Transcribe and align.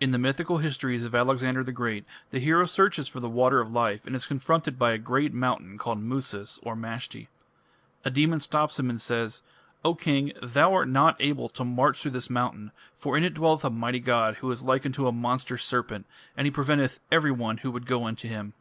In 0.00 0.12
the 0.12 0.18
mythical 0.18 0.58
histories 0.58 1.04
of 1.04 1.16
Alexander 1.16 1.64
the 1.64 1.72
Great, 1.72 2.04
the 2.30 2.38
hero 2.38 2.64
searches 2.64 3.08
for 3.08 3.18
the 3.18 3.28
Water 3.28 3.58
of 3.58 3.72
Life, 3.72 4.06
and 4.06 4.14
is 4.14 4.24
confronted 4.24 4.78
by 4.78 4.92
a 4.92 4.98
great 4.98 5.34
mountain 5.34 5.78
called 5.78 5.98
Musas 6.00 6.60
(Mashti). 6.64 7.26
A 8.04 8.10
demon 8.12 8.38
stops 8.38 8.78
him 8.78 8.88
and 8.88 9.00
says; 9.00 9.42
"O 9.84 9.96
king, 9.96 10.30
thou 10.40 10.72
art 10.74 10.88
not 10.88 11.16
able 11.18 11.48
to 11.48 11.64
march 11.64 12.00
through 12.00 12.12
this 12.12 12.30
mountain, 12.30 12.70
for 12.96 13.16
in 13.16 13.24
it 13.24 13.34
dwelleth 13.34 13.64
a 13.64 13.70
mighty 13.70 13.98
god 13.98 14.36
who 14.36 14.50
is 14.52 14.62
like 14.62 14.86
unto 14.86 15.08
a 15.08 15.10
monster 15.10 15.58
serpent, 15.58 16.06
and 16.36 16.46
he 16.46 16.52
preventeth 16.52 17.00
everyone 17.10 17.56
who 17.56 17.72
would 17.72 17.86
go 17.86 18.04
unto 18.04 18.28
him." 18.28 18.52